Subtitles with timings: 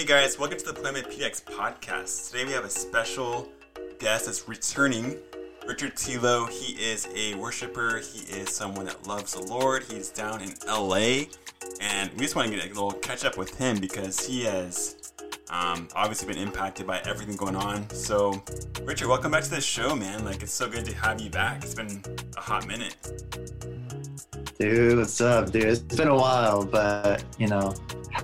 [0.00, 2.30] Hey guys, welcome to the Poiema PDX podcast.
[2.30, 3.52] Today we have a special
[3.98, 5.18] guest that's returning,
[5.68, 6.48] Richard Tilo.
[6.48, 9.82] He is a worshiper, he is someone that loves the Lord.
[9.82, 11.24] He's down in LA,
[11.82, 15.12] and we just want to get a little catch up with him because he has
[15.50, 17.86] um, obviously been impacted by everything going on.
[17.90, 18.42] So,
[18.84, 20.24] Richard, welcome back to the show, man.
[20.24, 21.62] Like, it's so good to have you back.
[21.62, 22.02] It's been
[22.38, 22.96] a hot minute.
[24.60, 25.64] Dude, what's up, dude?
[25.64, 27.74] It's been a while, but you know,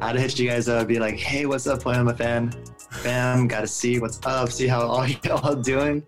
[0.02, 2.52] I had to hit you guys up, be like, hey, what's up, I'm a fan.
[2.90, 6.04] Fam, gotta see what's up, see how all y'all doing.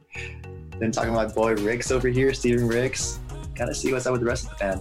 [0.78, 3.20] Then talking about my boy Ricks over here, Steven Ricks.
[3.55, 4.80] Gotta see what's up with the rest of the fan.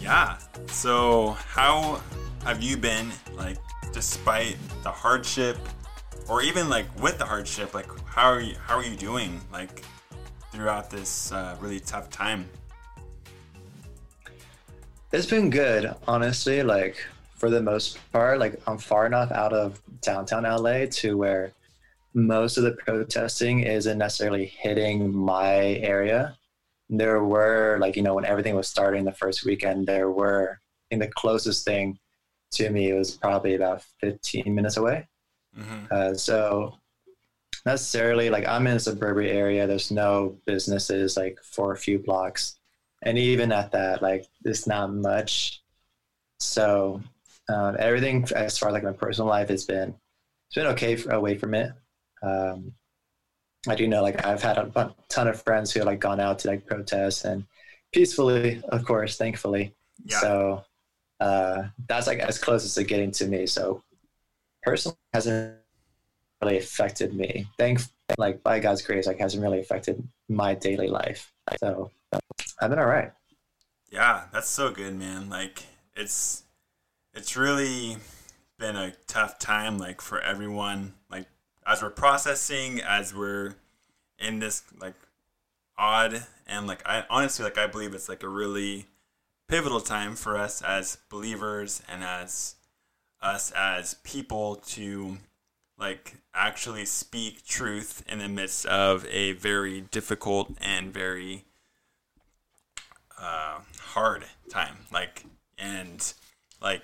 [0.00, 0.38] Yeah.
[0.66, 2.02] So, how
[2.42, 3.58] have you been, like,
[3.92, 5.58] despite the hardship,
[6.28, 7.72] or even like with the hardship?
[7.72, 8.56] Like, how are you?
[8.56, 9.40] How are you doing?
[9.52, 9.84] Like,
[10.50, 12.48] throughout this uh, really tough time.
[15.12, 16.62] It's been good, honestly.
[16.62, 16.96] Like
[17.34, 21.52] for the most part, like I'm far enough out of downtown LA to where
[22.14, 26.36] most of the protesting isn't necessarily hitting my area.
[26.88, 30.98] There were like you know when everything was starting the first weekend, there were in
[30.98, 31.98] the closest thing
[32.52, 35.06] to me it was probably about 15 minutes away.
[35.58, 35.84] Mm-hmm.
[35.90, 36.78] Uh, so
[37.66, 39.66] necessarily like I'm in a suburban area.
[39.66, 42.56] There's no businesses like for a few blocks
[43.02, 45.62] and even at that, like it's not much.
[46.40, 47.02] So
[47.48, 49.94] um, everything as far as like my personal life has been,
[50.48, 51.72] it's been okay for, away from it.
[52.22, 52.72] Um,
[53.68, 56.40] I do know like I've had a ton of friends who have like gone out
[56.40, 57.44] to like protest and
[57.92, 59.74] peacefully, of course, thankfully.
[60.04, 60.20] Yeah.
[60.20, 60.64] So
[61.20, 63.46] uh, that's like as close as to getting to me.
[63.46, 63.82] So
[64.62, 65.56] personally hasn't
[66.42, 67.46] really affected me.
[67.58, 67.80] Thank
[68.18, 71.32] like by God's grace, like hasn't really affected my daily life.
[71.58, 71.90] So
[72.60, 73.12] I've been all right.
[73.90, 75.28] Yeah, that's so good, man.
[75.28, 76.44] Like it's
[77.14, 77.96] it's really
[78.58, 81.26] been a tough time like for everyone like
[81.66, 83.54] as we're processing as we're
[84.18, 84.94] in this like
[85.76, 88.86] odd and like I honestly like I believe it's like a really
[89.48, 92.54] pivotal time for us as believers and as
[93.20, 95.18] us as people to
[95.78, 101.44] like actually speak truth in the midst of a very difficult and very
[103.22, 104.76] uh, hard time.
[104.92, 105.24] Like,
[105.56, 106.12] and
[106.60, 106.82] like,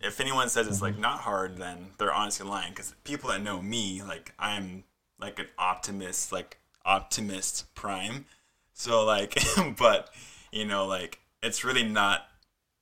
[0.00, 2.70] if anyone says it's like not hard, then they're honestly lying.
[2.70, 4.84] Because people that know me, like, I'm
[5.20, 8.24] like an optimist, like optimist prime.
[8.72, 9.38] So like,
[9.78, 10.10] but
[10.50, 12.26] you know, like, it's really not.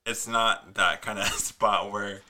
[0.05, 2.23] It's not that kind of spot where,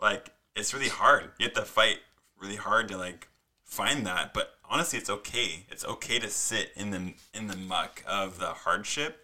[0.00, 1.30] like, it's really hard.
[1.38, 2.00] You have to fight
[2.38, 3.28] really hard to like
[3.64, 4.34] find that.
[4.34, 5.64] But honestly, it's okay.
[5.70, 9.23] It's okay to sit in the in the muck of the hardship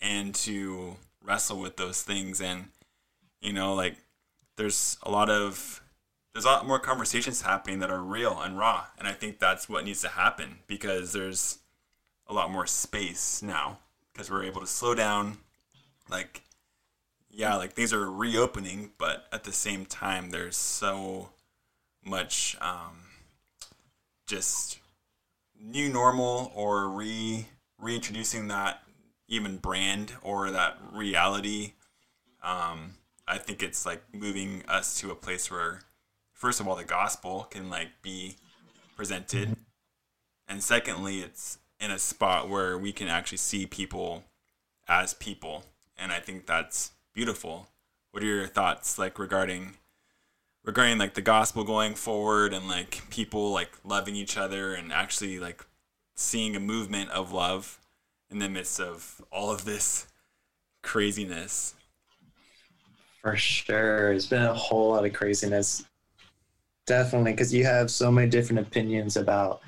[0.00, 2.40] and to wrestle with those things.
[2.40, 2.66] And
[3.40, 3.96] you know like
[4.56, 5.82] there's a lot of
[6.32, 8.84] there's a lot more conversations happening that are real and raw.
[8.98, 11.58] And i think that's what needs to happen because there's
[12.26, 13.78] a lot more space now
[14.12, 15.38] because we're able to slow down.
[16.08, 16.42] Like
[17.30, 21.30] yeah like things are reopening but at the same time there's so
[22.04, 22.96] much um,
[24.26, 24.78] just
[25.60, 27.46] new normal or re
[27.78, 28.82] reintroducing that
[29.30, 31.72] even brand or that reality.
[32.42, 32.96] Um,
[33.26, 35.80] I think it's like moving us to a place where,
[36.34, 38.36] first of all, the gospel can like be
[38.96, 39.56] presented,
[40.46, 44.24] and secondly, it's in a spot where we can actually see people
[44.88, 45.64] as people,
[45.96, 47.68] and I think that's beautiful.
[48.10, 49.74] What are your thoughts like regarding
[50.64, 55.38] regarding like the gospel going forward and like people like loving each other and actually
[55.38, 55.64] like
[56.16, 57.79] seeing a movement of love
[58.30, 60.06] in the midst of all of this
[60.82, 61.74] craziness.
[63.22, 64.12] For sure.
[64.12, 65.84] It's been a whole lot of craziness.
[66.86, 69.60] Definitely, because you have so many different opinions about,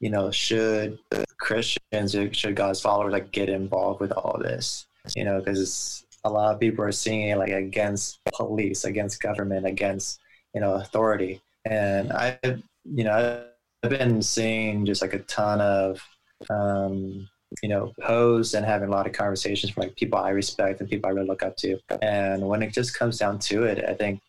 [0.00, 0.98] you know, should
[1.38, 4.86] Christians, should God's followers like get involved with all this?
[5.16, 9.66] You know, because a lot of people are seeing it like against police, against government,
[9.66, 10.20] against,
[10.54, 11.42] you know, authority.
[11.64, 12.38] And I,
[12.84, 13.44] you know,
[13.82, 16.00] I've been seeing just like a ton of
[16.48, 17.28] um,
[17.62, 20.88] you know, posed and having a lot of conversations from like people I respect and
[20.88, 21.78] people I really look up to.
[22.00, 24.20] And when it just comes down to it, I think,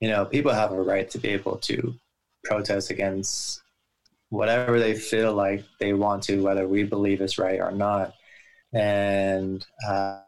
[0.00, 1.94] you know, people have a right to be able to
[2.44, 3.62] protest against
[4.30, 8.14] whatever they feel like they want to, whether we believe is right or not.
[8.72, 10.20] And uh,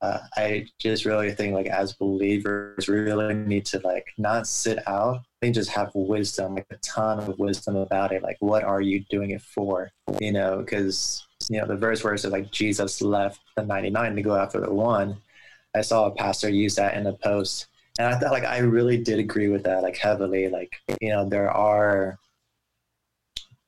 [0.00, 4.86] uh, I just really think like as believers, we really need to like not sit
[4.86, 5.16] out.
[5.16, 8.22] I think just have wisdom, like a ton of wisdom about it.
[8.22, 9.90] Like, what are you doing it for?
[10.20, 13.90] You know, because you know the verse where it says like Jesus left the ninety
[13.90, 15.16] nine to go after the one.
[15.74, 17.66] I saw a pastor use that in a post
[17.98, 20.48] and I thought like I really did agree with that like heavily.
[20.48, 22.18] Like you know there are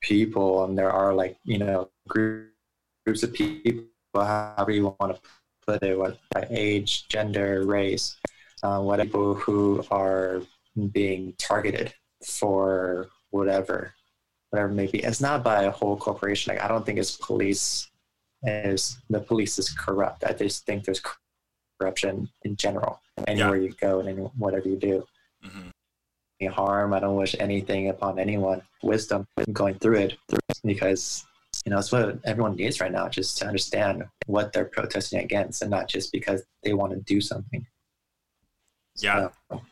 [0.00, 3.84] people and there are like you know groups of people,
[4.14, 5.20] however you want to
[5.70, 8.16] put it, what by age, gender, race,
[8.62, 10.42] uh, what people who are
[10.92, 11.92] being targeted
[12.24, 13.94] for whatever
[14.50, 14.98] whatever it may be.
[14.98, 16.52] It's not by a whole corporation.
[16.52, 17.88] Like I don't think it's police
[18.42, 20.24] is the police is corrupt.
[20.24, 21.02] I just think there's
[21.78, 23.68] corruption in general anywhere yeah.
[23.68, 25.04] you go and in whatever you do.
[25.44, 25.68] Mm-hmm.
[26.40, 26.94] Any harm.
[26.94, 28.62] I don't wish anything upon anyone.
[28.82, 30.16] Wisdom going through it
[30.64, 31.24] because
[31.64, 35.62] you know it's what everyone needs right now, just to understand what they're protesting against,
[35.62, 37.66] and not just because they want to do something.
[38.96, 39.62] Yeah, so,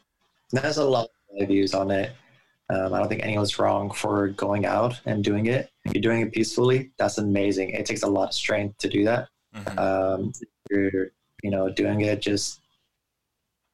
[0.53, 1.09] there's a lot
[1.39, 2.13] of views on it.
[2.71, 5.71] Um, I don't think anyone's wrong for going out and doing it.
[5.85, 7.71] If you're doing it peacefully, that's amazing.
[7.71, 9.29] It takes a lot of strength to do that.
[9.55, 9.79] Mm-hmm.
[9.79, 10.33] Um,
[10.71, 11.13] you're,
[11.43, 12.61] you know, doing it just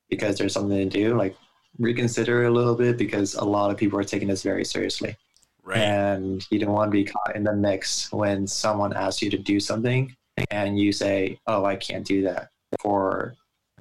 [0.08, 1.36] because there's something to do, like
[1.78, 5.16] reconsider a little bit because a lot of people are taking this very seriously.
[5.64, 5.78] Right.
[5.78, 9.38] And you don't want to be caught in the mix when someone asks you to
[9.38, 10.14] do something
[10.50, 12.50] and you say, "Oh, I can't do that,"
[12.80, 13.34] for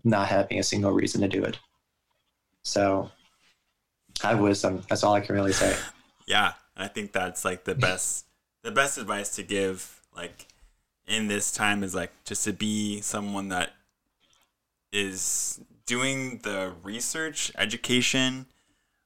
[0.04, 1.58] not having a single reason to do it.
[2.64, 3.12] So
[4.22, 4.84] have wisdom.
[4.90, 5.76] That's all I can really say.
[6.26, 8.28] Yeah, I think that's like the best
[8.64, 10.48] the best advice to give like
[11.06, 13.74] in this time is like just to be someone that
[14.94, 18.46] is doing the research, education,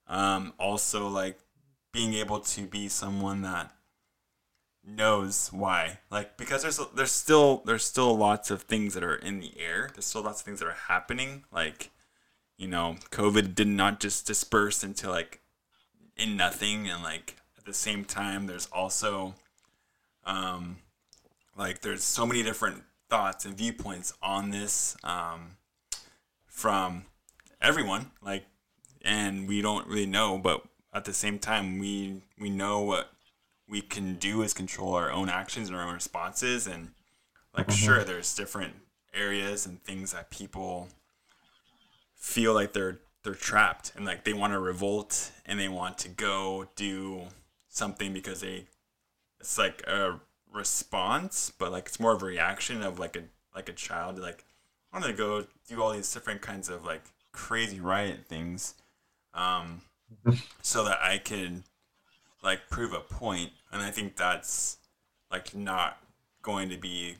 [0.06, 1.40] um, also like
[1.92, 3.72] being able to be someone that
[4.84, 5.98] knows why.
[6.10, 9.90] Like because there's there's still there's still lots of things that are in the air.
[9.92, 11.44] There's still lots of things that are happening.
[11.52, 11.90] Like
[12.58, 15.40] you know, COVID did not just disperse into like
[16.16, 19.34] in nothing, and like at the same time, there's also,
[20.24, 20.78] um,
[21.56, 25.56] like there's so many different thoughts and viewpoints on this, um,
[26.46, 27.04] from
[27.62, 28.44] everyone, like,
[29.02, 30.62] and we don't really know, but
[30.92, 33.12] at the same time, we we know what
[33.68, 36.90] we can do is control our own actions and our own responses, and
[37.56, 37.84] like, mm-hmm.
[37.84, 38.74] sure, there's different
[39.14, 40.88] areas and things that people
[42.14, 46.08] feel like they're they're trapped and like they want to revolt and they want to
[46.08, 47.22] go do
[47.68, 48.66] something because they
[49.40, 50.20] it's like a
[50.52, 53.22] response but like it's more of a reaction of like a
[53.54, 54.44] like a child like
[54.92, 57.02] i'm gonna go do all these different kinds of like
[57.32, 58.74] crazy riot things
[59.34, 59.80] um
[60.62, 61.64] so that i can
[62.42, 64.78] like prove a point and i think that's
[65.30, 65.98] like not
[66.42, 67.16] going to be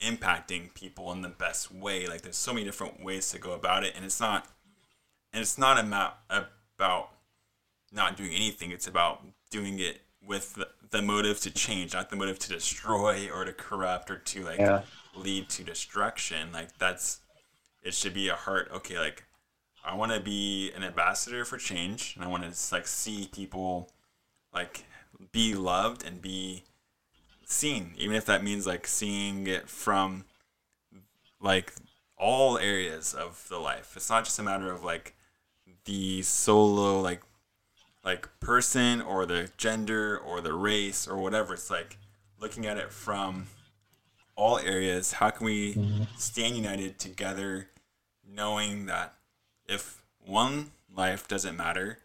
[0.00, 2.06] impacting people in the best way.
[2.06, 4.46] Like there's so many different ways to go about it, and it's not,
[5.32, 7.10] and it's not about about
[7.92, 8.70] not doing anything.
[8.70, 13.28] It's about doing it with the, the motive to change, not the motive to destroy
[13.32, 14.82] or to corrupt or to like yeah.
[15.14, 16.52] lead to destruction.
[16.52, 17.20] Like that's
[17.82, 18.70] it should be a heart.
[18.74, 19.24] Okay, like
[19.86, 23.92] I want to be an ambassador for change, and I want to like see people
[24.52, 24.84] like
[25.30, 26.64] be loved and be
[27.44, 30.24] seen, even if that means like seeing it from
[31.40, 31.72] like
[32.18, 33.92] all areas of the life.
[33.96, 35.14] It's not just a matter of like
[35.84, 37.22] the solo like
[38.04, 41.54] like person or the gender or the race or whatever.
[41.54, 41.98] It's like
[42.40, 43.46] looking at it from
[44.34, 45.12] all areas.
[45.12, 46.02] How can we mm-hmm.
[46.16, 47.68] stand united together,
[48.28, 49.14] knowing that
[49.68, 51.98] if one life doesn't matter,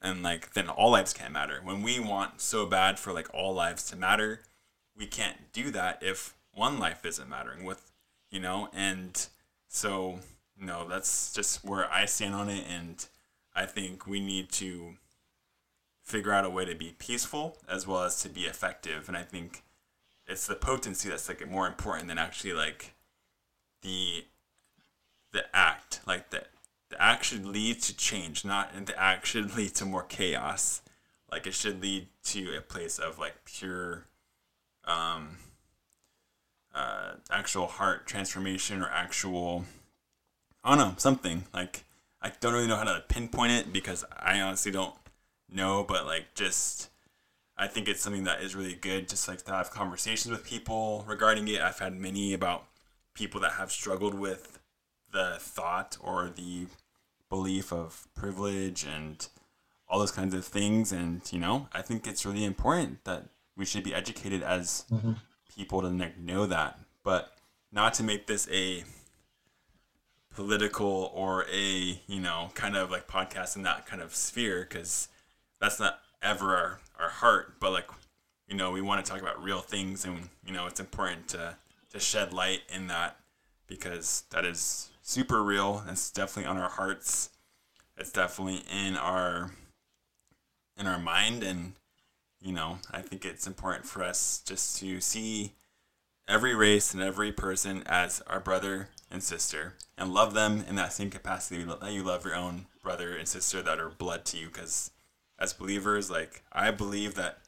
[0.00, 1.60] and like then all lives can't matter.
[1.62, 4.40] When we want so bad for like all lives to matter,
[4.96, 7.92] we can't do that if one life isn't mattering with
[8.30, 9.28] you know and
[9.68, 10.18] so
[10.60, 13.06] no that's just where i stand on it and
[13.54, 14.94] i think we need to
[16.02, 19.22] figure out a way to be peaceful as well as to be effective and i
[19.22, 19.62] think
[20.26, 22.94] it's the potency that's like more important than actually like
[23.82, 24.24] the
[25.32, 26.37] the act like the
[27.28, 30.82] should lead to change not and the act should lead to more chaos
[31.30, 34.06] like it should lead to a place of like pure
[34.84, 35.36] um,
[36.74, 39.64] uh, actual heart transformation or actual
[40.64, 41.84] I don't know something like
[42.20, 44.94] I don't really know how to pinpoint it because I honestly don't
[45.50, 46.88] know, but like just
[47.56, 51.04] I think it's something that is really good just like to have conversations with people
[51.06, 51.60] regarding it.
[51.60, 52.64] I've had many about
[53.14, 54.58] people that have struggled with
[55.10, 56.66] the thought or the
[57.28, 59.28] belief of privilege and
[59.88, 60.92] all those kinds of things.
[60.92, 63.24] And you know i think it's really important that
[63.58, 65.12] we should be educated as mm-hmm.
[65.54, 67.36] people to know that, but
[67.72, 68.84] not to make this a
[70.30, 75.08] political or a you know kind of like podcast in that kind of sphere because
[75.60, 77.58] that's not ever our, our heart.
[77.58, 77.88] But like
[78.46, 81.56] you know we want to talk about real things and you know it's important to
[81.90, 83.16] to shed light in that
[83.66, 85.82] because that is super real.
[85.88, 87.30] It's definitely on our hearts.
[87.96, 89.52] It's definitely in our
[90.76, 91.42] in our mind.
[91.42, 91.72] And
[92.40, 95.52] you know i think it's important for us just to see
[96.28, 100.92] every race and every person as our brother and sister and love them in that
[100.92, 104.46] same capacity that you love your own brother and sister that are blood to you.
[104.46, 104.90] Because
[105.38, 107.38] as believers like i believe that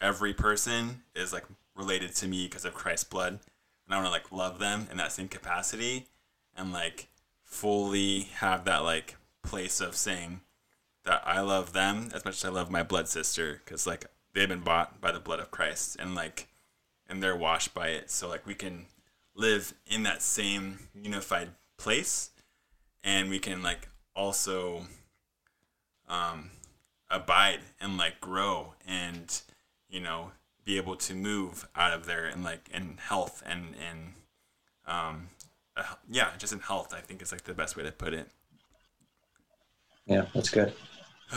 [0.00, 1.44] every person is like
[1.74, 3.38] related to me because of christ's blood.
[3.86, 6.08] And i want to like love them in that same capacity
[6.56, 7.08] and like
[7.42, 10.40] fully have that like place of saying
[11.04, 14.48] that I love them as much as I love my blood sister because like they've
[14.48, 16.48] been bought by the blood of Christ and like
[17.08, 18.10] and they're washed by it.
[18.10, 18.86] So like we can
[19.34, 22.30] live in that same unified place
[23.02, 24.82] and we can like also
[26.08, 26.50] um
[27.10, 29.42] abide and like grow and
[29.88, 30.32] you know
[30.64, 34.12] be able to move out of there and like in health and and
[34.86, 35.28] um
[35.76, 38.28] uh, yeah just in health i think is like the best way to put it
[40.06, 40.72] yeah, that's good.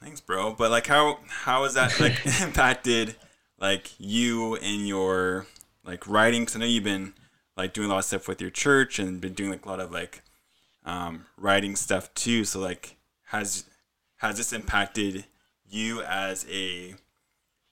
[0.00, 0.52] Thanks, bro.
[0.52, 3.16] But like, how how has that like impacted
[3.58, 5.46] like you in your
[5.84, 6.42] like writing?
[6.42, 7.14] Because I know you've been
[7.56, 9.80] like doing a lot of stuff with your church and been doing like a lot
[9.80, 10.22] of like
[10.84, 12.44] um, writing stuff too.
[12.44, 13.64] So like, has
[14.16, 15.24] has this impacted
[15.66, 16.94] you as a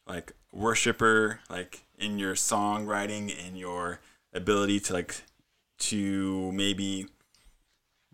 [0.06, 4.00] like worshiper, like in your songwriting and your
[4.32, 5.22] ability to like
[5.82, 7.06] to maybe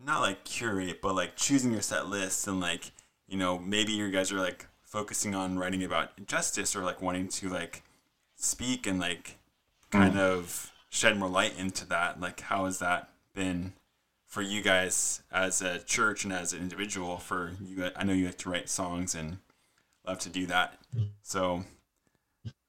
[0.05, 2.93] not like curate, but like choosing your set lists and like,
[3.27, 7.29] you know, maybe you guys are like focusing on writing about justice or like wanting
[7.29, 7.83] to like
[8.37, 9.37] speak and like
[9.91, 10.21] kind mm.
[10.21, 12.21] of shed more light into that.
[12.21, 13.75] Like, how has that been
[14.27, 17.19] for you guys as a church and as an individual?
[17.19, 19.39] For you, I know you like to write songs and
[20.07, 20.79] love to do that.
[21.23, 21.65] So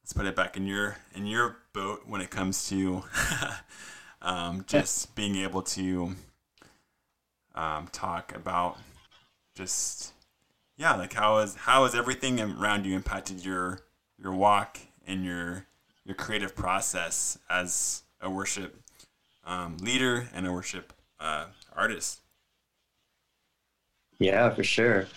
[0.03, 3.03] let's put it back in your in your boat when it comes to
[4.21, 6.15] um, just being able to
[7.55, 8.77] um, talk about
[9.55, 10.13] just
[10.77, 13.81] yeah, like how has how has everything around you impacted your
[14.17, 15.65] your walk and your
[16.05, 18.81] your creative process as a worship
[19.45, 21.45] um, leader and a worship uh,
[21.75, 22.21] artist?
[24.19, 25.07] Yeah, for sure.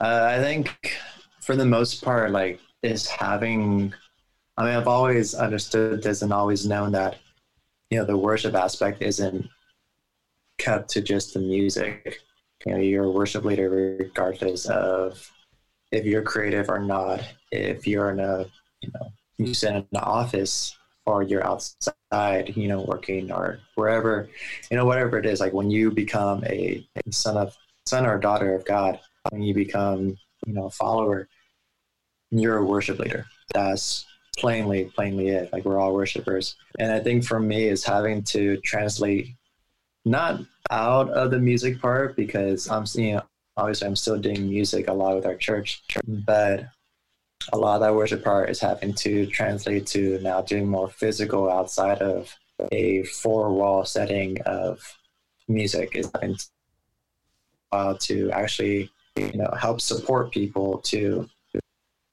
[0.00, 0.98] Uh, I think
[1.40, 3.94] for the most part, like is having.
[4.58, 7.18] I mean, I've always understood this and always known that
[7.90, 9.48] you know the worship aspect isn't
[10.58, 12.20] kept to just the music.
[12.64, 15.30] You know, you're a worship leader regardless of
[15.92, 17.22] if you're creative or not.
[17.52, 18.46] If you're in a,
[18.80, 24.28] you know, you sit in an office or you're outside, you know, working or wherever,
[24.70, 25.40] you know, whatever it is.
[25.40, 28.98] Like when you become a, a son of son or daughter of God,
[29.30, 30.16] when you become,
[30.46, 31.28] you know, a follower,
[32.30, 33.26] you're a worship leader.
[33.54, 34.04] That's
[34.36, 35.52] plainly, plainly it.
[35.52, 36.56] Like we're all worshipers.
[36.78, 39.34] And I think for me is having to translate
[40.04, 40.40] not
[40.70, 43.20] out of the music part because I'm seeing
[43.56, 46.66] obviously I'm still doing music a lot with our church, but
[47.52, 51.50] a lot of that worship part is having to translate to now doing more physical
[51.50, 52.34] outside of
[52.72, 54.80] a four wall setting of
[55.48, 56.36] music is having
[57.72, 61.28] uh, to actually you know help support people to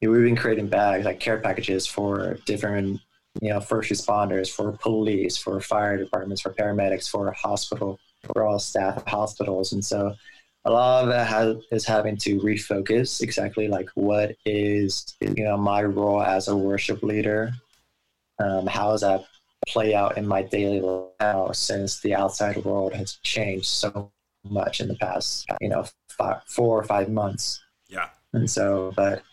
[0.08, 3.02] we've been creating bags like care packages for different
[3.42, 8.60] you know, first responders, for police, for fire departments, for paramedics, for hospital, for all
[8.60, 9.74] staff of hospitals.
[9.74, 10.16] And so
[10.66, 15.58] a lot of that has, is having to refocus exactly like what is, you know,
[15.58, 17.52] my role as a worship leader.
[18.40, 19.26] Um, how does that
[19.68, 24.12] play out in my daily life since the outside world has changed so
[24.44, 27.64] much in the past, you know, five, four or five months.
[27.88, 28.10] Yeah.
[28.34, 29.24] And so, but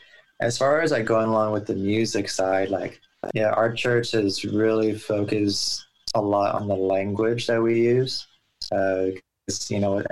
[0.40, 3.00] as far as like going along with the music side, like
[3.34, 8.26] yeah, our church has really focused a lot on the language that we use.
[8.72, 9.06] Uh,
[9.68, 10.02] you know,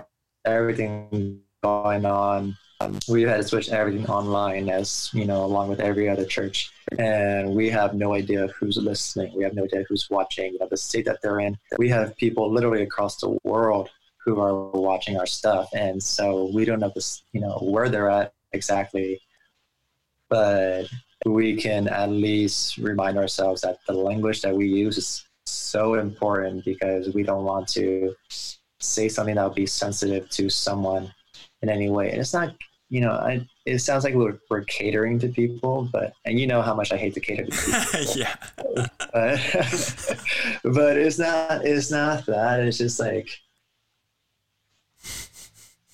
[0.45, 5.81] everything going on, um, we had to switch everything online as you know, along with
[5.81, 9.33] every other church, and we have no idea who's listening.
[9.37, 10.53] We have no idea who's watching.
[10.53, 11.59] You know, the state that they're in.
[11.79, 13.91] We have people literally across the world
[14.25, 18.11] who are watching our stuff, and so we don't know this, you know, where they're
[18.11, 19.21] at exactly.
[20.29, 20.87] But
[21.27, 26.65] we can at least remind ourselves that the language that we use is so important
[26.65, 28.15] because we don't want to
[28.81, 31.13] say something that will be sensitive to someone
[31.63, 32.11] in any way.
[32.11, 32.55] And it's not,
[32.89, 36.63] you know, I, it sounds like we're, we're catering to people, but, and you know
[36.63, 38.15] how much I hate to cater to people.
[38.17, 38.37] yeah.
[39.13, 40.19] but,
[40.65, 42.61] but it's not, it's not that.
[42.61, 43.29] It's just like,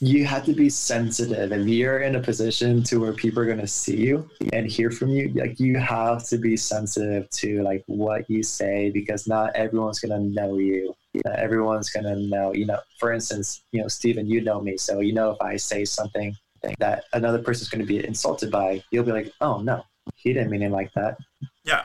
[0.06, 3.58] you have to be sensitive if you're in a position to where people are going
[3.58, 7.82] to see you and hear from you like you have to be sensitive to like
[7.86, 12.52] what you say because not everyone's going to know you that everyone's gonna know.
[12.52, 15.56] You know, for instance, you know, Stephen, you know me, so you know if I
[15.56, 16.36] say something
[16.78, 19.84] that another person's gonna be insulted by, you'll be like, oh no,
[20.16, 21.18] he didn't mean it like that.
[21.64, 21.84] Yeah.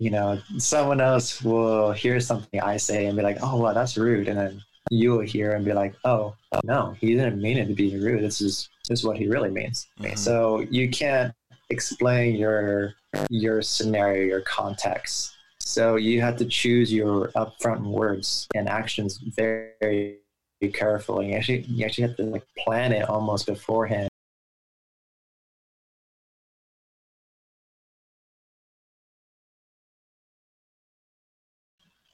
[0.00, 3.96] You know, someone else will hear something I say and be like, oh wow, that's
[3.96, 7.66] rude, and then you will hear and be like, oh no, he didn't mean it
[7.66, 8.22] to be rude.
[8.22, 9.86] This is this is what he really means.
[10.00, 10.16] Mhm.
[10.16, 11.32] So you can't
[11.70, 12.94] explain your
[13.30, 15.34] your scenario, your context.
[15.60, 20.18] So you have to choose your upfront words and actions very,
[20.60, 21.28] very carefully.
[21.28, 24.08] You actually, you actually have to like plan it almost beforehand.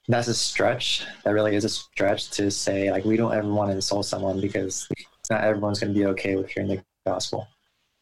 [0.08, 1.06] That's a stretch.
[1.24, 4.40] That really is a stretch to say like we don't ever want to insult someone
[4.40, 4.88] because
[5.30, 7.48] not everyone's going to be okay with hearing the gospel.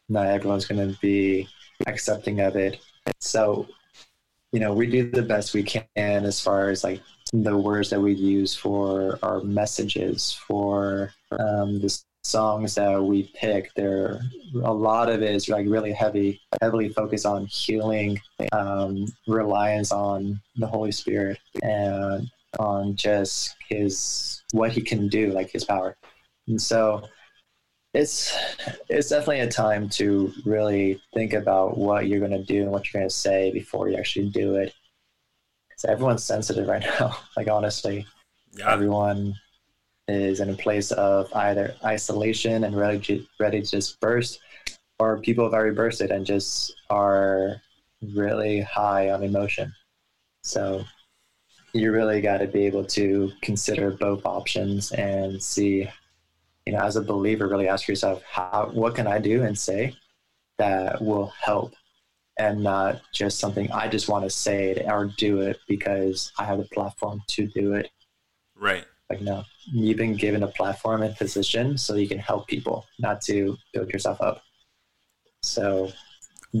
[0.09, 1.47] Not everyone's going to be
[1.87, 2.79] accepting of it.
[3.19, 3.67] So,
[4.51, 8.01] you know, we do the best we can as far as like the words that
[8.01, 13.73] we use for our messages, for um, the songs that we pick.
[13.75, 14.19] There,
[14.63, 18.19] a lot of it is like really heavy, heavily focused on healing,
[18.51, 25.51] um, reliance on the Holy Spirit, and on just His what He can do, like
[25.51, 25.95] His power.
[26.47, 27.07] And so,
[27.93, 28.35] it's
[28.89, 32.85] it's definitely a time to really think about what you're going to do and what
[32.91, 34.73] you're going to say before you actually do it.
[35.77, 37.15] So everyone's sensitive right now.
[37.37, 38.07] Like honestly,
[38.57, 38.71] Yeah.
[38.71, 39.35] everyone
[40.07, 44.39] is in a place of either isolation and ready to, ready to just burst,
[44.99, 47.61] or people have already bursted and just are
[48.13, 49.73] really high on emotion.
[50.43, 50.83] So
[51.73, 55.89] you really got to be able to consider both options and see
[56.65, 59.95] you know, as a believer, really ask yourself, how, what can I do and say
[60.57, 61.73] that will help
[62.39, 66.45] and not just something I just want to say it or do it because I
[66.45, 67.89] have the platform to do it.
[68.55, 68.85] Right.
[69.09, 73.21] Like, no, you've been given a platform and position so you can help people, not
[73.21, 74.41] to build yourself up.
[75.41, 75.91] So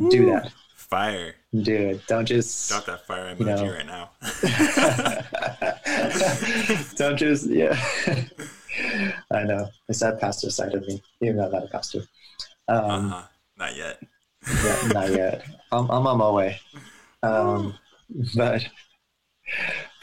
[0.09, 0.51] do that.
[0.75, 1.35] Fire.
[1.53, 2.07] Do it.
[2.07, 3.73] Don't just Drop that fire emoji You know.
[3.73, 4.09] right now.
[6.95, 7.75] don't just yeah.
[9.31, 9.69] I know.
[9.89, 12.01] It's that pastor side of me, even though I'm not a pastor.
[12.67, 13.23] Um, uh-huh.
[13.57, 13.99] Not yet.
[14.47, 15.45] yeah, not yet.
[15.71, 16.59] I'm, I'm on my way.
[17.21, 17.75] Um,
[18.35, 18.67] but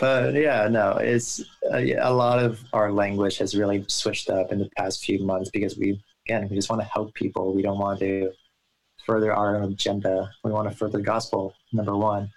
[0.00, 4.58] but yeah, no, it's uh, a lot of our language has really switched up in
[4.58, 7.52] the past few months because we again we just want to help people.
[7.54, 8.32] We don't want to
[9.04, 10.30] further our own agenda.
[10.42, 11.54] We want to further the gospel.
[11.74, 12.30] Number one,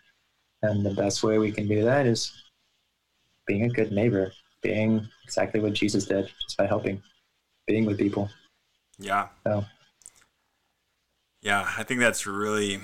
[0.61, 2.33] and the best way we can do that is
[3.47, 7.01] being a good neighbor, being exactly what Jesus did, just by helping,
[7.65, 8.29] being with people.
[8.99, 9.29] Yeah.
[9.47, 9.63] So
[11.41, 12.81] Yeah, I think that's really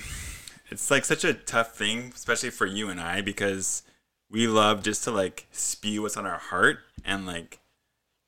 [0.69, 3.83] it's like such a tough thing, especially for you and I, because
[4.31, 7.59] we love just to like spew what's on our heart and like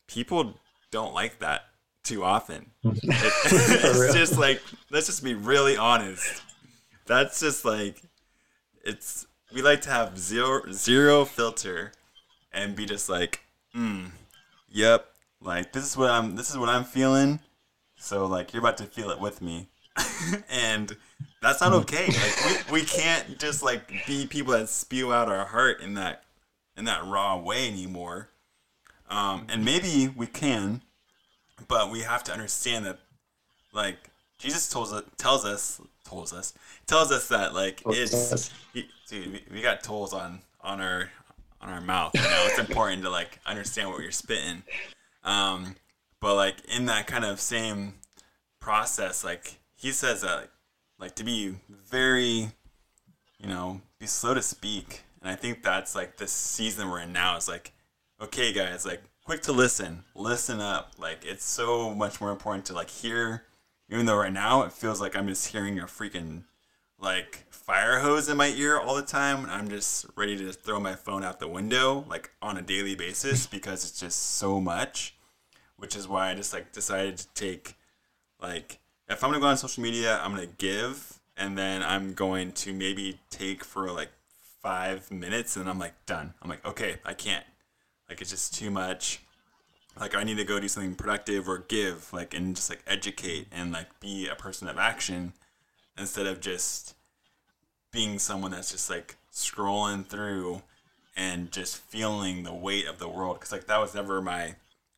[0.07, 0.59] people
[0.91, 1.61] don't like that
[2.03, 2.71] too often.
[2.83, 6.41] It- it's just like let's just be really honest.
[7.05, 8.01] That's just like
[8.83, 11.91] it's we like to have zero zero filter
[12.53, 13.41] and be just like,
[13.75, 14.11] mm,
[14.69, 15.05] yep,
[15.41, 17.39] like this is what I'm this is what I'm feeling.
[17.97, 19.67] So like you're about to feel it with me.
[20.49, 20.95] and
[21.41, 22.07] that's not okay.
[22.07, 26.23] Like we, we can't just like be people that spew out our heart in that
[26.77, 28.29] in that raw way anymore.
[29.09, 30.81] Um, and maybe we can,
[31.67, 32.99] but we have to understand that
[33.73, 33.97] like
[34.37, 36.53] Jesus tells us tells us tells us
[36.87, 41.09] tells us that like it's he- dude we, we got tolls on on our
[41.61, 42.47] on our mouth you know?
[42.47, 44.63] It's important to like understand what you're spitting.
[45.23, 45.75] Um
[46.19, 47.95] but like in that kind of same
[48.59, 50.49] process like he says that like
[51.15, 51.55] to be
[51.89, 52.51] very
[53.39, 55.03] you know be slow to speak.
[55.21, 57.73] And i think that's like this season we're in now is like
[58.19, 60.03] okay guys like quick to listen.
[60.15, 60.93] Listen up.
[60.97, 63.45] Like it's so much more important to like hear.
[63.89, 66.43] Even though right now it feels like i'm just hearing a freaking
[66.97, 70.79] like fire hose in my ear all the time and i'm just ready to throw
[70.79, 75.15] my phone out the window like on a daily basis because it's just so much
[75.77, 77.75] which is why i just like decided to take
[78.39, 78.79] like
[79.11, 82.73] if i'm gonna go on social media i'm gonna give and then i'm going to
[82.73, 84.09] maybe take for like
[84.61, 86.33] five minutes and i'm like done.
[86.41, 87.45] I'm like okay i can't.
[88.09, 89.21] Like it's just too much.
[89.99, 93.47] Like i need to go do something productive or give like and just like educate
[93.51, 95.33] and like be a person of action
[95.97, 96.95] instead of just
[97.91, 100.61] being someone that's just like scrolling through
[101.15, 103.37] and just feeling the weight of the world.
[103.37, 104.55] Because like that was never my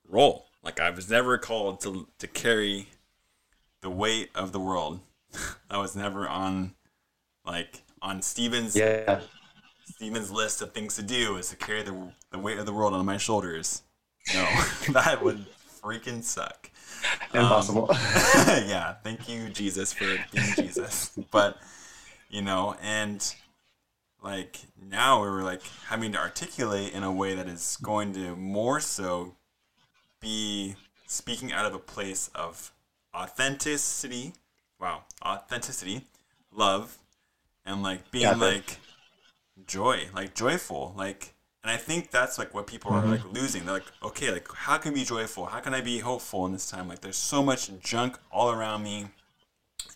[0.07, 0.45] role.
[0.63, 2.89] Like i was never called to to carry
[3.83, 4.99] the weight of the world
[5.69, 6.73] i was never on
[7.45, 9.21] like on steven's yeah,
[9.85, 12.93] Steven's list of things to do is to carry the, the weight of the world
[12.93, 13.83] on my shoulders.
[14.33, 14.43] No,
[14.91, 15.45] that would
[15.81, 16.69] freaking suck.
[17.33, 17.91] Impossible.
[17.91, 17.97] Um,
[18.67, 21.11] yeah, thank you, Jesus, for being Jesus.
[21.31, 21.57] But,
[22.29, 23.33] you know, and
[24.21, 28.79] like now we're like having to articulate in a way that is going to more
[28.79, 29.35] so
[30.21, 30.75] be
[31.07, 32.71] speaking out of a place of
[33.15, 34.33] authenticity.
[34.79, 36.05] Wow, authenticity,
[36.51, 36.97] love,
[37.65, 38.77] and like being yeah, like
[39.65, 41.33] joy, like joyful, like.
[41.65, 43.07] And I think that's like what people mm-hmm.
[43.07, 43.63] are like losing.
[43.63, 45.45] They're like, okay, like how can I be joyful?
[45.45, 46.89] How can I be hopeful in this time?
[46.89, 49.05] Like there's so much junk all around me,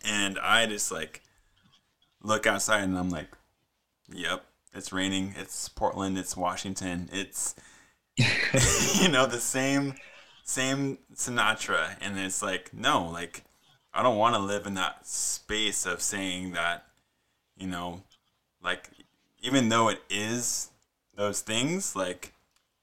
[0.06, 1.24] and I just like
[2.24, 3.28] look outside and I'm like,
[4.10, 5.34] yep, it's raining.
[5.38, 6.18] It's Portland.
[6.18, 7.10] It's Washington.
[7.12, 7.56] It's
[9.02, 9.96] you know the same
[10.48, 13.44] same Sinatra, and it's like no, like
[13.94, 16.86] I don't want to live in that space of saying that,
[17.58, 18.02] you know,
[18.64, 18.90] like
[19.42, 20.70] even though it is
[21.16, 22.34] those things, like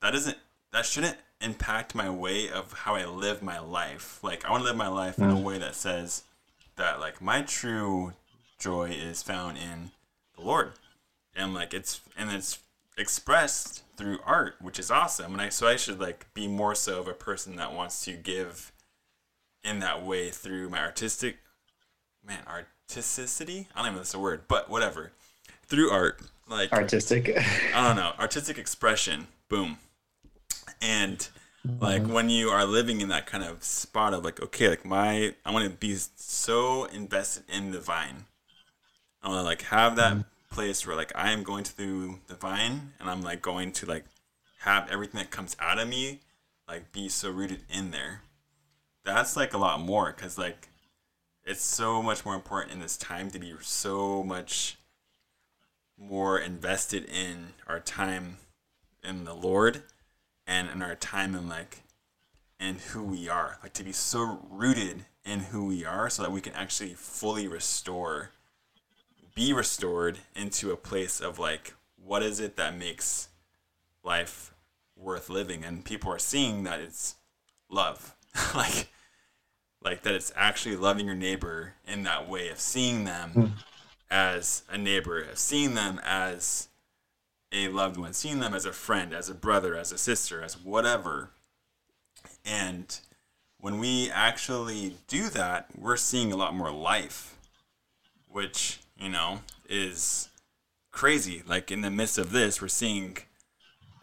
[0.03, 0.37] that doesn't
[0.73, 4.23] that shouldn't impact my way of how I live my life.
[4.23, 5.43] Like I want to live my life in a mm.
[5.43, 6.25] way that says
[6.77, 8.13] that like my true
[8.59, 9.91] joy is found in
[10.37, 10.73] the Lord.
[11.35, 12.59] And like it's and it's
[12.97, 15.33] expressed through art, which is awesome.
[15.33, 18.13] And I so I should like be more so of a person that wants to
[18.13, 18.73] give
[19.63, 21.39] in that way through my artistic
[22.27, 23.67] man artisticity.
[23.75, 25.13] I don't even know if that's a word, but whatever.
[25.67, 27.31] Through art, like artistic.
[27.75, 29.29] I don't know artistic expression.
[29.49, 29.79] Boom.
[30.81, 31.27] And
[31.81, 32.13] like mm-hmm.
[32.13, 35.51] when you are living in that kind of spot of like okay like my i
[35.51, 38.27] want to be so invested in the vine
[39.23, 42.35] i want to like have that mm-hmm place where like I am going through the
[42.35, 44.05] vine and I'm like going to like
[44.61, 46.21] have everything that comes out of me
[46.69, 48.23] like be so rooted in there.
[49.05, 50.69] That's like a lot more because like
[51.45, 54.79] it's so much more important in this time to be so much
[55.99, 58.39] more invested in our time
[59.03, 59.83] in the Lord
[60.47, 61.83] and in our time in like
[62.61, 63.59] in who we are.
[63.61, 67.49] Like to be so rooted in who we are so that we can actually fully
[67.49, 68.31] restore
[69.35, 73.29] be restored into a place of like what is it that makes
[74.03, 74.53] life
[74.97, 75.65] worth living?
[75.65, 77.17] And people are seeing that it's
[77.69, 78.15] love.
[78.55, 78.89] Like
[79.83, 83.51] like that it's actually loving your neighbor in that way of seeing them mm.
[84.11, 86.69] as a neighbor of seeing them as
[87.53, 90.59] a loved one seeing them as a friend as a brother as a sister as
[90.59, 91.31] whatever.
[92.45, 92.99] And
[93.59, 97.37] when we actually do that we're seeing a lot more life
[98.27, 100.29] which you know, is
[100.91, 101.43] crazy.
[101.47, 103.19] Like in the midst of this, we're seeing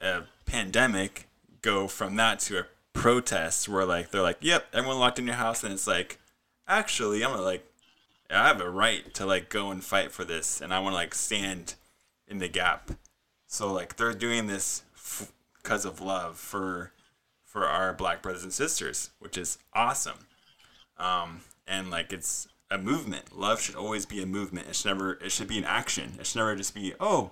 [0.02, 1.28] a pandemic
[1.62, 5.36] go from that to a protest where like they're like, "Yep, everyone locked in your
[5.36, 6.20] house," and it's like,
[6.68, 7.66] actually, I'm gonna like,
[8.30, 10.98] I have a right to like go and fight for this, and I want to
[10.98, 11.76] like stand
[12.28, 12.92] in the gap.
[13.48, 14.84] So like they're doing this
[15.62, 16.94] because f- of love for
[17.44, 20.26] for our black brothers and sisters, which is awesome.
[20.98, 23.38] Um, and like it's a movement.
[23.38, 24.68] Love should always be a movement.
[24.68, 25.14] It should never.
[25.16, 26.14] It should be an action.
[26.20, 27.32] It should never just be oh,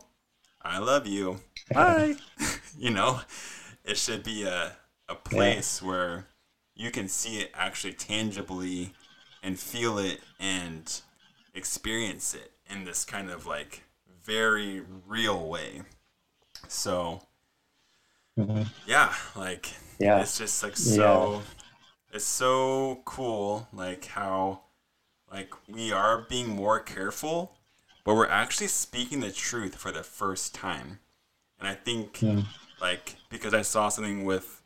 [0.62, 1.39] I love you.
[1.73, 2.15] Bye.
[2.78, 3.21] you know,
[3.86, 4.73] it should be a
[5.08, 5.88] a place yeah.
[5.88, 6.28] where
[6.75, 8.93] you can see it actually tangibly
[9.41, 11.02] and feel it and
[11.56, 13.84] experience it in this kind of like
[14.23, 15.82] very real way.
[16.67, 17.21] So
[18.38, 18.63] mm-hmm.
[18.86, 21.34] yeah, like yeah, it's just like so.
[21.34, 21.41] Yeah.
[22.12, 24.29] It's so cool, like how
[25.71, 27.58] we are being more careful,
[28.03, 30.99] but we're actually speaking the truth for the first time.
[31.60, 32.41] And I think yeah.
[32.82, 34.62] like because I saw something with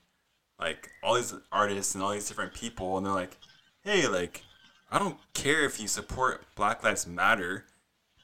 [0.59, 3.37] like all these artists and all these different people and they're like,
[3.83, 4.43] "Hey, like
[4.93, 7.65] I don't care if you support Black Lives Matter,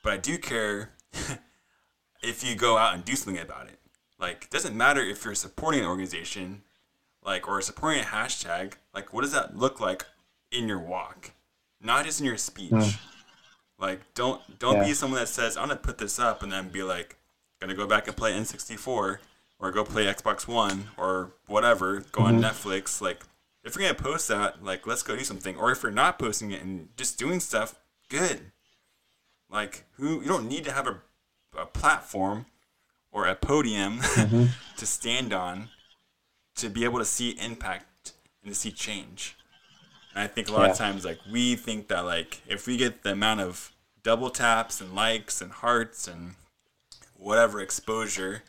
[0.03, 0.91] but I do care
[2.21, 3.79] if you go out and do something about it.
[4.19, 6.61] Like, it doesn't matter if you're supporting an organization,
[7.23, 8.73] like, or supporting a hashtag.
[8.93, 10.05] Like, what does that look like
[10.51, 11.31] in your walk?
[11.81, 12.71] Not just in your speech.
[12.71, 12.99] Mm.
[13.77, 14.85] Like don't don't yeah.
[14.85, 17.17] be someone that says I'm gonna put this up and then be like
[17.61, 19.19] gonna go back and play N64
[19.59, 21.99] or go play Xbox One or whatever.
[22.11, 22.35] Go mm-hmm.
[22.35, 23.01] on Netflix.
[23.01, 23.23] Like
[23.63, 25.55] if you're gonna post that, like let's go do something.
[25.55, 28.51] Or if you're not posting it and just doing stuff, good.
[29.49, 30.99] Like who you don't need to have a,
[31.57, 32.45] a platform
[33.11, 34.45] or a podium mm-hmm.
[34.77, 35.69] to stand on
[36.55, 38.13] to be able to see impact
[38.43, 39.37] and to see change.
[40.19, 40.71] And I think a lot yeah.
[40.71, 43.71] of times, like we think that like if we get the amount of
[44.03, 46.35] double taps and likes and hearts and
[47.15, 48.43] whatever exposure,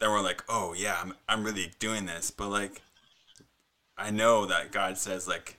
[0.00, 2.30] then we're like, oh yeah, I'm I'm really doing this.
[2.30, 2.80] But like,
[3.98, 5.58] I know that God says like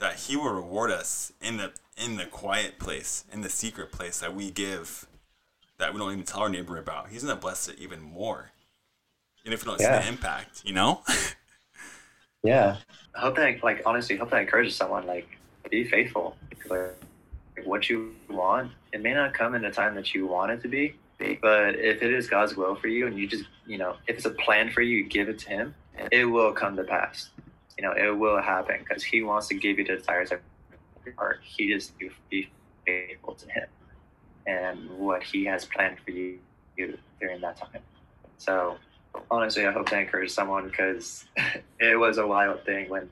[0.00, 4.18] that He will reward us in the in the quiet place, in the secret place
[4.18, 5.06] that we give
[5.78, 7.10] that we don't even tell our neighbor about.
[7.10, 8.50] He's gonna bless it even more.
[9.44, 10.00] And if we don't Yeah.
[10.00, 11.02] see the impact, you know?
[12.44, 12.76] Yeah.
[13.16, 15.26] I hope that, like, honestly, hope that encourages someone, like,
[15.70, 16.36] be faithful.
[16.68, 16.94] Like,
[17.64, 20.68] what you want, it may not come in the time that you want it to
[20.68, 24.16] be, but if it is God's will for you and you just, you know, if
[24.16, 25.74] it's a plan for you, give it to Him,
[26.12, 27.30] it will come to pass.
[27.78, 30.40] You know, it will happen because He wants to give you the desires of
[31.06, 31.40] your heart.
[31.42, 32.50] He just you be
[32.84, 33.68] faithful to Him
[34.46, 36.38] and what He has planned for you
[36.76, 37.82] during that time.
[38.36, 38.76] So,
[39.30, 41.24] honestly, I hope to encourage someone because
[41.80, 43.08] it was a wild thing when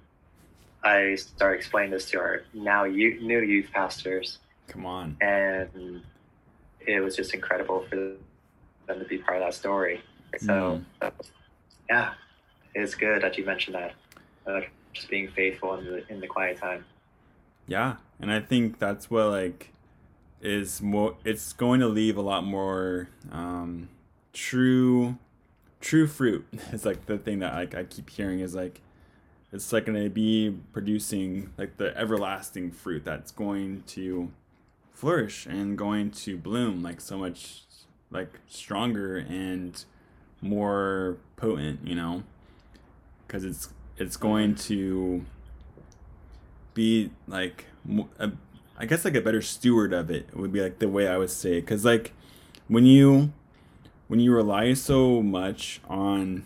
[0.83, 4.39] I started explaining this to our now you, new youth pastors,
[4.69, 5.17] Come on.
[5.21, 6.03] and
[6.81, 10.03] it was just incredible for them to be part of that story.
[10.39, 10.81] So,
[11.89, 12.15] yeah,
[12.75, 13.95] it's good that you mentioned that.
[14.47, 14.61] Uh,
[14.93, 16.85] just being faithful in the in the quiet time.
[17.67, 19.73] Yeah, and I think that's what like
[20.41, 21.17] is more.
[21.25, 23.89] It's going to leave a lot more um,
[24.33, 25.17] true,
[25.83, 26.47] true fruit.
[26.73, 28.81] is like the thing that like I keep hearing is like
[29.53, 34.31] it's like going to be producing like the everlasting fruit that's going to
[34.95, 37.65] flourish and going to bloom like so much
[38.11, 39.85] like stronger and
[40.41, 41.87] more potent.
[41.87, 42.23] You know,
[43.27, 43.69] because it's
[43.99, 44.75] it's going mm-hmm.
[44.75, 45.25] to
[46.73, 47.67] be like
[48.19, 48.33] a,
[48.79, 51.31] I guess like a better steward of it would be like the way I would
[51.31, 52.13] say because like
[52.69, 53.33] when you
[54.13, 56.45] when you rely so much on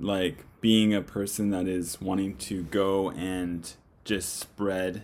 [0.00, 5.02] like being a person that is wanting to go and just spread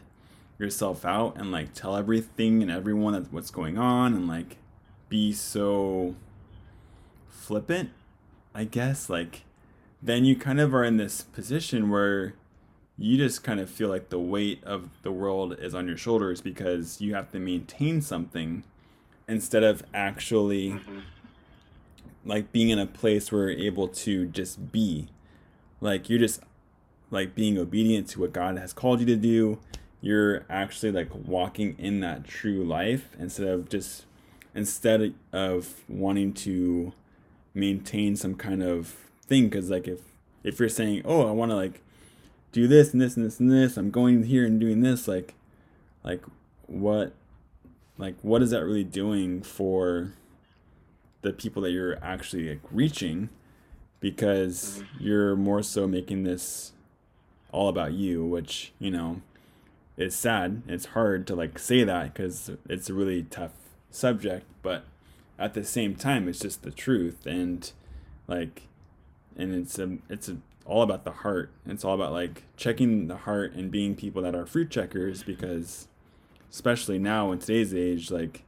[0.59, 4.57] yourself out and like tell everything and everyone that's what's going on and like
[5.11, 6.15] be so
[7.29, 7.91] flippant
[8.55, 9.43] I guess like
[10.03, 12.33] then you kind of are in this position where
[12.97, 16.41] you just kind of feel like the weight of the world is on your shoulders
[16.41, 18.65] because you have to maintain something
[19.29, 21.00] instead of actually mm-hmm.
[22.25, 25.09] Like being in a place where you're able to just be.
[25.81, 26.41] Like you're just
[27.11, 29.59] like being obedient to what God has called you to do.
[30.01, 34.05] You're actually like walking in that true life instead of just
[34.55, 36.93] instead of wanting to
[37.55, 39.49] maintain some kind of thing.
[39.49, 40.01] Because like if
[40.43, 41.81] if you're saying oh i want to like
[42.53, 45.35] do this and this and this and this i'm going here and doing this like
[46.05, 46.23] like
[46.67, 47.13] what
[47.99, 50.13] like what is that really doing for
[51.23, 53.29] the people that you're actually like reaching
[54.01, 55.05] because mm-hmm.
[55.05, 56.73] you're more so making this
[57.53, 59.21] all about you which you know
[59.97, 60.63] is sad.
[60.67, 63.53] It's hard to like say that because it's a really tough
[63.91, 64.85] subject but
[65.39, 67.71] at the same time it's just the truth and
[68.29, 68.69] like
[69.37, 71.51] and it's a it's a, all about the heart.
[71.67, 75.89] It's all about like checking the heart and being people that are fruit checkers because
[76.51, 78.43] especially now in today's age like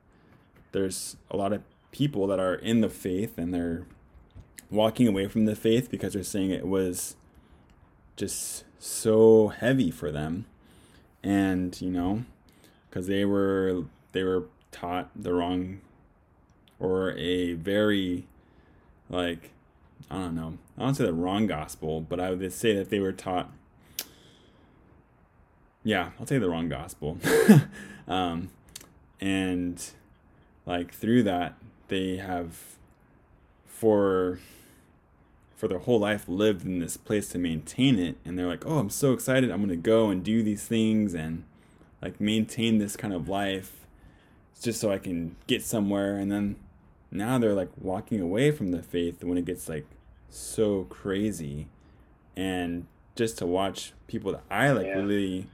[0.72, 3.86] there's a lot of people that are in the faith and they're
[4.70, 7.14] walking away from the faith because they're saying it was
[8.16, 10.44] just so heavy for them
[11.22, 12.24] and you know
[12.88, 15.80] because they were they were taught the wrong
[16.80, 18.26] or a very
[19.08, 19.50] like
[20.10, 20.58] I don't know.
[20.76, 23.50] I don't say the wrong gospel, but I would say that they were taught.
[25.84, 27.18] Yeah, I'll say the wrong gospel,
[28.08, 28.50] um,
[29.20, 29.82] and
[30.66, 31.54] like through that
[31.92, 32.56] they have
[33.66, 34.38] for
[35.54, 38.78] for their whole life lived in this place to maintain it, and they're like, oh,
[38.78, 41.44] I'm so excited, I'm gonna go and do these things and
[42.00, 43.86] like maintain this kind of life,
[44.60, 46.56] just so I can get somewhere, and then
[47.12, 49.86] now they're like walking away from the faith when it gets like
[50.30, 51.68] so crazy.
[52.34, 54.94] And just to watch people that i like Yeah.
[54.94, 55.46] really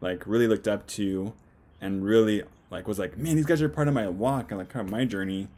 [0.00, 1.32] like really looked up to
[1.80, 4.68] and really like was like man these guys are part of my walk and like
[4.72, 5.48] part of my journey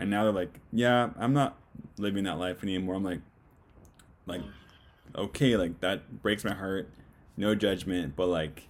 [0.00, 1.56] and now they're like yeah i'm not
[1.98, 2.94] living that life anymore.
[2.94, 3.20] I'm like
[4.26, 4.42] like
[5.14, 6.90] okay like that breaks my heart.
[7.36, 8.68] No judgment but like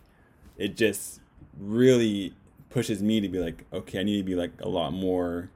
[0.57, 1.21] it just
[1.59, 2.35] really
[2.69, 5.51] pushes me to be like okay i need to be like a lot more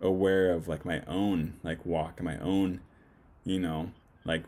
[0.00, 2.80] aware of like my own like walk and my own
[3.44, 3.90] you know
[4.24, 4.44] like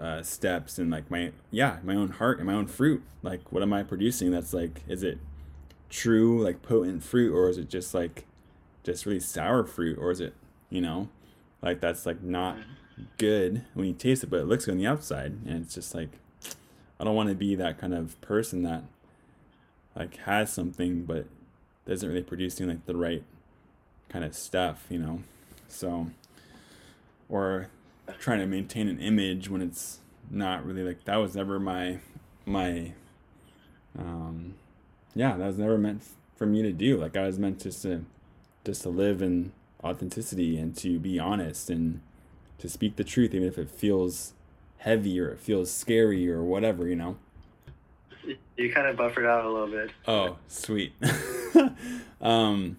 [0.00, 3.02] uh, steps and like my yeah my own heart and my own fruit.
[3.22, 5.18] Like what am i producing that's like is it
[5.88, 8.26] true like potent fruit or is it just like
[8.86, 10.34] just really sour fruit or is it
[10.70, 11.08] you know
[11.60, 12.56] like that's like not
[13.18, 15.94] good when you taste it but it looks good on the outside and it's just
[15.94, 16.10] like
[16.98, 18.82] i don't want to be that kind of person that
[19.94, 21.26] like has something but
[21.86, 23.22] isn't really producing like the right
[24.08, 25.20] kind of stuff, you know.
[25.68, 26.08] So
[27.28, 27.68] or
[28.20, 29.98] trying to maintain an image when it's
[30.30, 31.98] not really like that was never my
[32.44, 32.92] my
[33.98, 34.54] um
[35.14, 36.02] yeah, that was never meant
[36.36, 36.96] for me to do.
[36.96, 38.04] Like I was meant just to
[38.66, 39.52] just to live in
[39.82, 42.00] authenticity and to be honest and
[42.58, 44.34] to speak the truth, even if it feels
[44.78, 47.16] heavy or it feels scary or whatever, you know.
[48.56, 49.90] You kind of buffered out a little bit.
[50.08, 50.92] Oh, sweet.
[52.20, 52.76] um,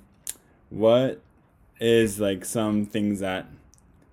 [0.69, 1.21] what
[1.79, 3.47] is like some things that,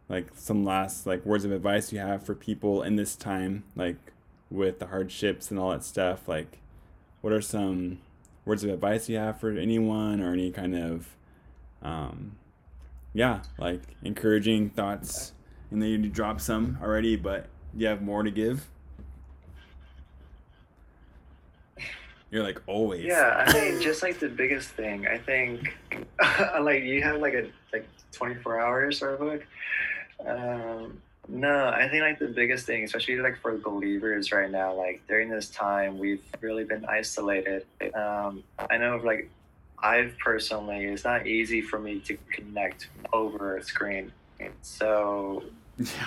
[0.08, 3.96] like some last like words of advice you have for people in this time, like
[4.50, 6.28] with the hardships and all that stuff?
[6.28, 6.58] Like,
[7.20, 7.98] what are some
[8.44, 11.08] words of advice you have for anyone or any kind of,
[11.84, 12.36] um,
[13.12, 15.32] yeah, like encouraging thoughts?
[15.70, 18.68] And then you dropped some already, but you have more to give.
[22.30, 23.04] You're like always.
[23.04, 25.76] Yeah, I mean, just like the biggest thing, I think,
[26.60, 29.46] like you have like a like 24 hours sort of book.
[30.26, 35.06] Um, no, I think like the biggest thing, especially like for believers right now, like
[35.06, 37.66] during this time, we've really been isolated.
[37.94, 39.30] Um, I know like
[39.78, 44.12] I've personally, it's not easy for me to connect over a screen.
[44.62, 45.44] So,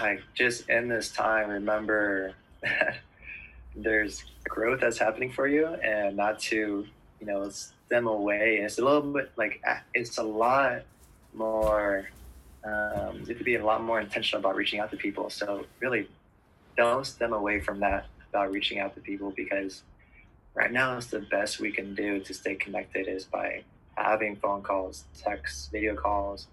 [0.01, 2.34] like, just in this time, remember
[3.75, 6.86] there's growth that's happening for you and not to
[7.19, 8.58] you know stem away.
[8.58, 9.62] It's a little bit like
[9.93, 10.84] it's a lot
[11.34, 12.08] more
[12.63, 15.30] um, you have to be a lot more intentional about reaching out to people.
[15.30, 16.08] So really
[16.75, 19.84] don't stem away from that about reaching out to people because
[20.58, 23.63] right now it's the best we can do to stay connected is by
[23.96, 26.48] having phone calls texts video calls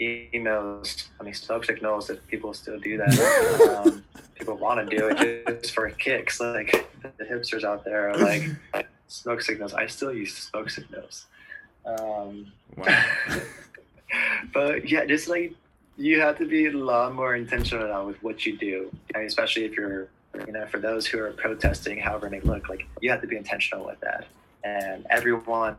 [0.00, 1.08] emails.
[1.20, 3.82] I mean, smoke signals that people still do that.
[3.84, 6.40] um, people want to do it just for kicks.
[6.40, 8.48] Like the hipsters out there are like
[9.08, 9.74] smoke signals.
[9.74, 11.26] I still use smoke signals.
[11.84, 13.04] Um, wow.
[14.52, 15.54] but yeah, just like
[15.96, 19.64] you have to be a lot more intentional with what you do, I mean, especially
[19.64, 20.08] if you're,
[20.46, 23.36] you know, for those who are protesting, however may look, like you have to be
[23.36, 24.26] intentional with that.
[24.64, 25.76] And everyone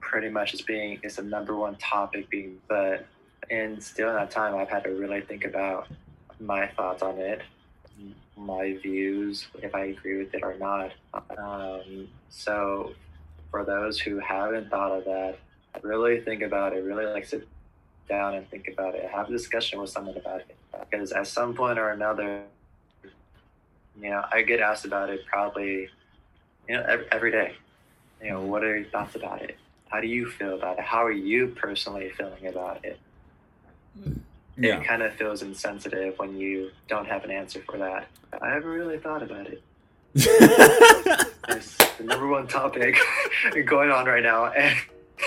[0.00, 3.06] pretty much is being is the number one topic being, but
[3.50, 5.88] in still in that time i've had to really think about
[6.40, 7.42] my thoughts on it
[8.36, 10.92] my views if i agree with it or not
[11.38, 12.92] um, so
[13.50, 15.38] for those who haven't thought of that
[15.82, 17.46] really think about it really like sit
[18.08, 20.56] down and think about it have a discussion with someone about it
[20.90, 22.42] because at some point or another
[24.00, 25.88] you know i get asked about it probably
[26.68, 27.54] you know every, every day
[28.22, 29.56] you know what are your thoughts about it
[29.88, 32.98] how do you feel about it how are you personally feeling about it
[33.98, 34.12] mm-hmm.
[34.62, 34.78] yeah.
[34.78, 38.08] it kind of feels insensitive when you don't have an answer for that.
[38.40, 39.62] I haven't really thought about it.
[40.14, 42.96] it's the number one topic
[43.66, 44.76] going on right now, and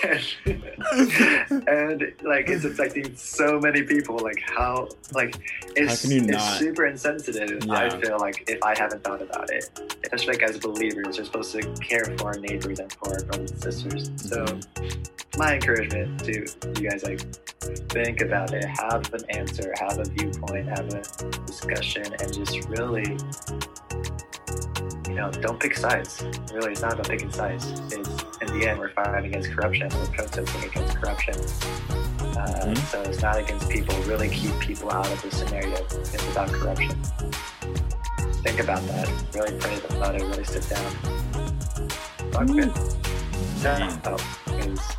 [0.03, 0.23] and,
[1.67, 4.17] and like it's affecting so many people.
[4.17, 5.35] Like how like
[5.75, 7.65] it's, it's super insensitive.
[7.65, 7.73] Yeah.
[7.73, 9.69] I feel like if I haven't thought about it,
[10.03, 13.51] especially like as believers, we're supposed to care for our neighbors and for our brothers
[13.51, 14.11] and sisters.
[14.17, 15.39] So mm-hmm.
[15.39, 16.47] my encouragement to
[16.81, 17.21] you guys like
[17.89, 21.01] think about it, have an answer, have a viewpoint, have a
[21.45, 23.17] discussion, and just really
[25.11, 26.23] you know, don't pick sides.
[26.53, 27.69] Really, it's not about picking sides.
[27.91, 29.89] It's, the end, we're fighting against corruption.
[29.93, 31.35] We're protesting against corruption.
[31.35, 32.75] Uh, mm-hmm.
[32.75, 33.95] So it's not against people.
[34.03, 35.75] Really keep people out of the scenario.
[35.75, 36.95] It's about corruption.
[38.43, 39.07] Think about that.
[39.35, 40.21] Really pray about it.
[40.21, 40.91] Really sit down.
[42.31, 42.71] Talk good.
[43.61, 43.95] Yeah,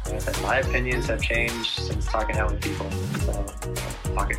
[0.06, 2.88] because my opinions have changed since talking out with people.
[3.20, 3.32] So
[4.14, 4.38] talk it.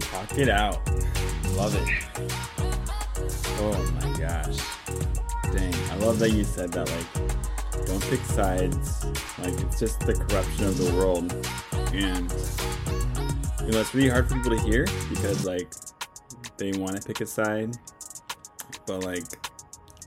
[0.00, 0.84] Talk it out.
[1.54, 1.88] Love it.
[3.60, 5.17] Oh my gosh.
[5.52, 5.74] Dang.
[5.90, 6.88] I love that you said that.
[6.90, 9.04] Like, don't pick sides.
[9.38, 11.32] Like, it's just the corruption of the world.
[11.94, 12.30] And,
[13.64, 15.72] you know, it's really hard for people to hear because, like,
[16.56, 17.76] they want to pick a side.
[18.86, 19.24] But, like,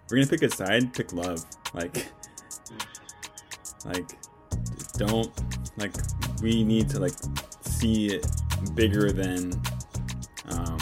[0.10, 1.44] we're to pick a side, pick love.
[1.74, 2.08] Like,
[3.86, 4.12] like,
[4.98, 5.32] don't,
[5.78, 5.94] like,
[6.42, 7.14] we need to, like,
[7.62, 8.28] see it
[8.76, 9.60] bigger than,
[10.50, 10.78] um,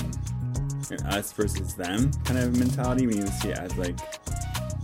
[1.06, 3.08] us versus them kind of mentality.
[3.08, 3.98] We need to see it as like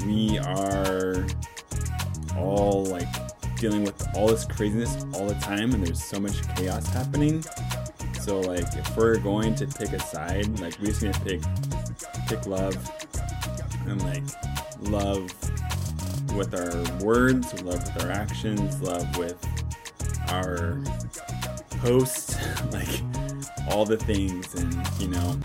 [0.05, 1.25] we are
[2.37, 3.07] all like
[3.57, 7.43] dealing with all this craziness all the time, and there's so much chaos happening.
[8.21, 11.41] So like, if we're going to pick a side, like we just need to pick
[12.27, 12.75] pick love
[13.87, 14.23] and like
[14.81, 15.31] love
[16.35, 19.37] with our words, love with our actions, love with
[20.29, 20.77] our
[21.81, 22.35] posts,
[22.71, 23.01] like
[23.69, 25.39] all the things, and you know,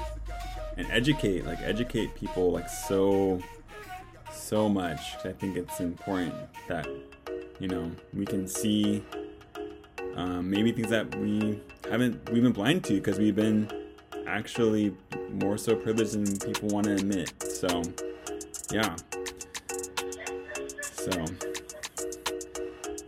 [0.77, 3.41] and educate like educate people like so
[4.51, 6.35] so much i think it's important
[6.69, 6.87] that
[7.61, 9.05] you know we can see
[10.17, 13.71] um, maybe things that we haven't we've been blind to because we've been
[14.27, 14.95] actually
[15.33, 17.33] more so privileged than people want to admit.
[17.43, 17.83] So
[18.71, 18.97] yeah.
[20.81, 21.25] So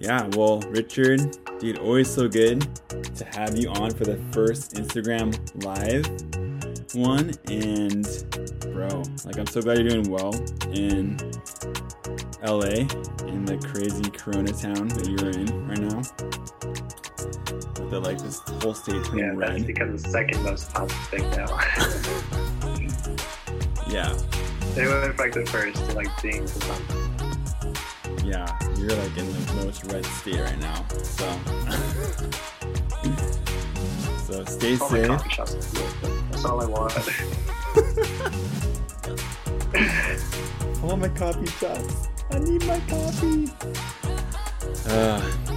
[0.00, 1.20] yeah, well, Richard,
[1.60, 5.30] dude, always so good to have you on for the first Instagram
[5.64, 6.41] live
[6.94, 7.32] one.
[7.48, 8.06] And
[8.72, 10.34] bro, like I'm so glad you're doing well
[10.72, 11.16] in
[12.42, 12.86] LA
[13.28, 16.02] in the crazy Corona town that you're in right now.
[17.80, 19.66] With the like this whole state turning Yeah, that's red.
[19.66, 21.58] become the second most popular thing now.
[23.88, 24.16] Yeah,
[24.74, 28.24] they went like the first to like being month.
[28.24, 30.86] yeah, you're like in the most red state right now.
[31.02, 31.28] So,
[34.32, 36.21] so stay safe.
[36.42, 36.50] Coffee shops.
[36.50, 36.50] are good.
[36.50, 36.92] That's all I want.
[40.82, 42.08] I want my coffee shots.
[42.30, 43.48] I need my coffee.
[44.88, 45.20] Ah.
[45.20, 45.51] perfect.